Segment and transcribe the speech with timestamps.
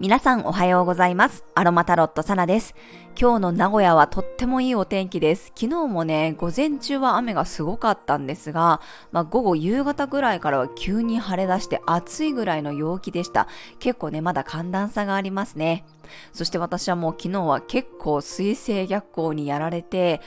[0.00, 1.44] 皆さんおはようございます。
[1.54, 2.74] アロマタロットサナです。
[3.16, 5.52] 今日の名古屋はとってもいいお天気です。
[5.54, 8.80] 昨日もね、午前中は雨がすごかったんですが、
[9.12, 13.46] まあ、午後夕方ぐらいからは急に晴れ出して暑いぐらいの陽気でした。
[13.78, 15.84] 結構ね、まだ寒暖差がありますね。
[16.32, 20.20] そして私はもう昨日は結構水星逆行にやられて、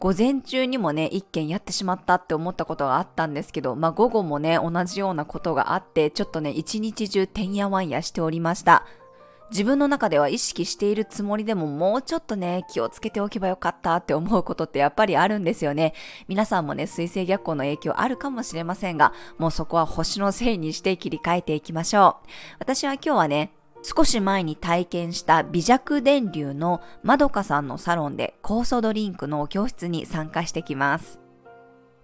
[0.00, 8.86] 午前中にもね、一件やってしまったって思ったことがあったんですけど、まあ午後もね、同じようなことがあって、ちょっとね、一日中てんやわんやしておりました。
[9.50, 15.92] 自分の中では意識しているつもりでももうちょっとね、気をつけておけばよかったって思うことってやっぱりあるんですよね。
[16.28, 22.28] 皆さんもね、水星逆行の影響あるかもしれませんが、もうそこは星のせいにして切り替えていきましょう。
[22.58, 23.52] 私は今日はね、
[23.82, 31.20] 少し前に体験した微弱電流のまどかさんのサロンで酵素ドリンクの教室に参加してきます。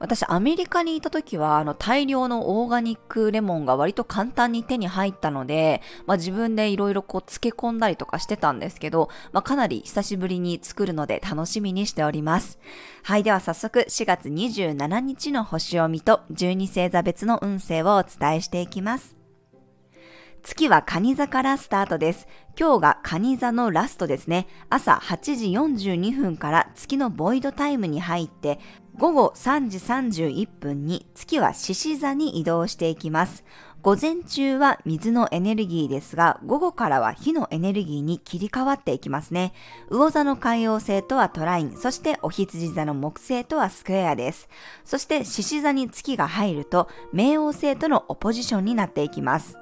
[0.00, 12.58] 私、アメリカにいた時は、あの、大量のオーガニックレモンが割と簡単に手に入ったので、まあ、自分でいろいろこう漬け込んだりとかしてたんですけど、まあ、かなり久しぶりに作るので楽しみにしております。
[13.02, 19.23] はい、では早速4月27日の星読みと12星座別の運勢をお伝えしていきます。
[20.44, 22.28] 月は蟹座からスタートです。
[22.60, 24.46] 今日が蟹座のラストですね。
[24.68, 25.46] 朝8時
[25.86, 28.60] 42分から月のボイドタイムに入って、
[28.98, 33.42] 午後3時31分に月は獅子座に移動していきます。
[33.80, 39.54] 午前中は水のエネルギーですが、午後からは火のエネルギーに切り替わっていきますね。
[39.90, 44.50] 魚座の海洋星とはトライン、そしてお羊座の木星とはスクエアです。
[44.84, 49.56] そして獅子座に月が入ると、冥王星とのオポジションになっていきます。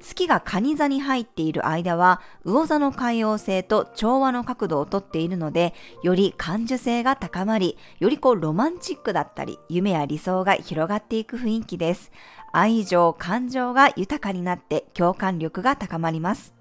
[0.00, 12.10] 月が蟹座に入っている間は、魚座の海洋性と調和の角度をとっているので、より感受性が高まり、よりこうロマンチックだったり、夢や理想が広がっていく雰囲気です。
[12.52, 16.54] 愛情、感情が豊かになって共感力が高まります。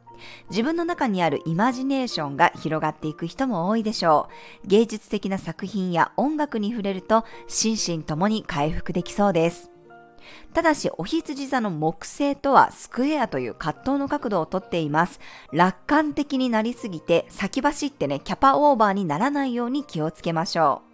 [0.50, 4.30] 自分の中にあるイマジネーションが広がっていく人も多いでしょ
[4.64, 4.68] う。
[4.68, 9.77] 芸術的な作品や音楽に触れると心身ともに回復できそうです。
[10.54, 15.20] ただし、お羊座の木星とはスクエアという葛藤の角度をとっています。
[15.52, 20.87] 楽観的になりすぎて、先走ってね、キャパオーバーにならないように気をつけましょう。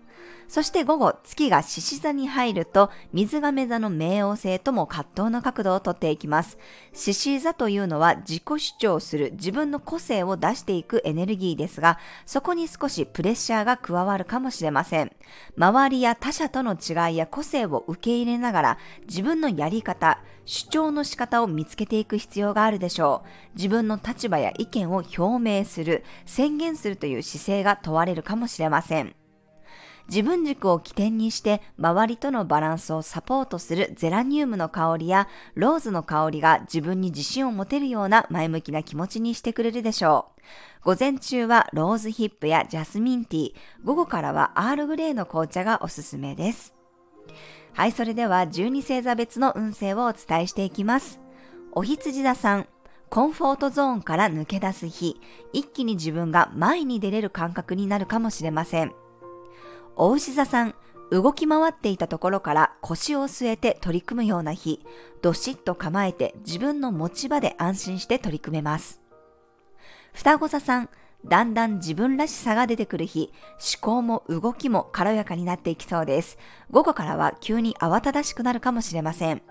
[0.47, 6.57] そして午後、月が獅子座に入ると、水亀座の冥王星とも葛藤の角度をとっていきます。
[6.93, 15.11] 獅子座というのは自己主張する自分の個性を出していくエネルギーですが、そこに少しプレッシャーが加わるかもしれません。
[15.57, 23.55] 周りや他者との違いや個性を受け入れながら、自分のやり方、主張の仕方を見つけていく必要があるでしょう。
[23.55, 29.15] 自分の立場や意見を表明する、宣言するという姿勢が問われるかもしれません。
[30.09, 40.41] 自分軸を起点にして周りとのバランスをサポートするゼラニウムの香りやローズの香りが自分に自信を持てるような前向きな気持ちにしてくれるでしょう。
[40.83, 46.73] 午前中はローズヒップやジャスミンティー、午後からはアールグレーの紅茶がおすすめです。
[47.73, 51.19] はい、それでは12星座別の運勢をお伝えしていきます。
[51.71, 52.67] お羊座さん、
[53.09, 55.19] コンフォートゾーンから抜け出す日、
[55.53, 58.93] 一気に自分が前に出れる感覚になるかもしれません。
[59.95, 60.75] お牛座さん、
[61.11, 64.83] 動き回っていたところから腰を据えて取り組むような日、
[65.21, 69.01] どしっと構えて自分の持ち場で安心して取り組めます。
[70.13, 70.89] 双子座さん、
[71.25, 73.31] だんだん自分らしさが出てくる日、
[73.75, 76.37] 思考も動きも軽やかになっていきそうです。
[76.71, 79.41] 午後からは急に慌ただしくなるかもしれません。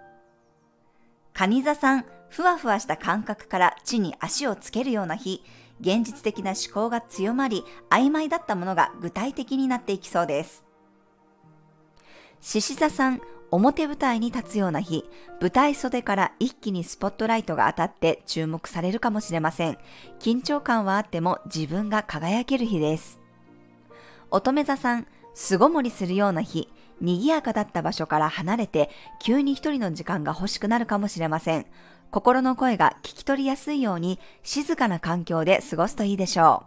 [1.35, 5.45] 蟹座さん、ふわふわした感覚から地に足をつけるような日、
[5.83, 10.65] 現実的な思考が強まり、曖昧だったものが具体的になっていきそうです。
[12.41, 13.21] 獅子座さん、
[13.51, 15.05] 表舞台に立つような日、
[15.43, 19.77] 舞台袖から一気にスポットライトが当たって注目されるかもしれません。
[20.19, 23.21] 緊張感はあっても自分が輝ける日です。
[24.31, 26.73] 乙女座さん、巣ごもりするような日、
[27.03, 28.89] 賑やかだった場所から離れて
[29.21, 31.67] 急に一人の時間が欲しくなるかもしれません。
[32.13, 36.67] 心の声が聞き取りやすいように静かな環境で過ごすといいでしょ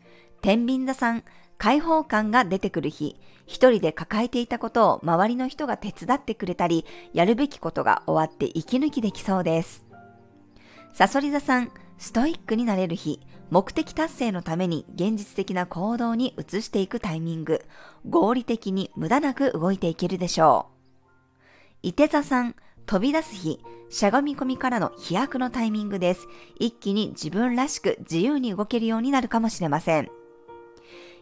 [0.40, 1.24] 天秤座さん、
[1.58, 9.84] 開放感が出てくる日、一人で抱えていたことを周りの人が手伝ってくれたり、やるべきことが終わって息抜きできそうです。
[10.94, 13.20] サソリ座さん、ストイックになれる日、
[13.50, 17.62] 目的達成のために現実的な行動に移していくタイミング、
[18.08, 20.68] 合理的に無駄なく動いていけるでしょ
[21.82, 21.88] う。
[21.88, 26.28] 伊手座さん、飛び出す日、しゃがみ込みからの飛躍のタイミングです。
[26.58, 30.08] 一気に自分らしく自由に動けるようになるかもしれません。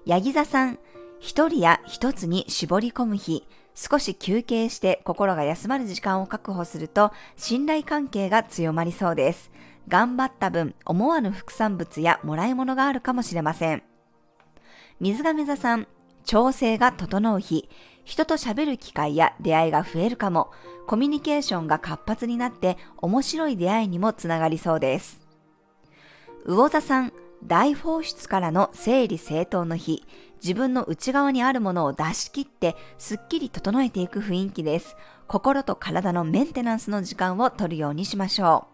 [0.05, 0.78] ヤギ座さん、
[1.20, 9.50] 一人や一つに絞り込む日、少し休憩して心が休まる時間を確保すると信頼関係が強まりそうです。
[9.88, 13.82] 頑張った分思わぬ副産物やもらい物があるかもしれません。
[15.00, 15.88] 水亀座さん、
[16.25, 17.69] 調整が整う日、
[18.05, 20.51] 人と喋る機会や出会いが増えるかも、
[20.87, 25.27] コミュニケーションが活発になって面白い出会いにもつながりそうです。
[26.47, 27.12] 魚座さん、
[27.43, 30.06] 大放出からの整理整頓の日、
[30.43, 34.97] 自分の内側にあるものを出し切ってすっきり整えていく雰囲気です。
[35.27, 38.74] 心と体のメンテナンスの時間を取るようにしましょう。